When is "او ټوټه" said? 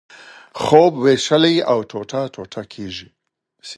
1.71-2.21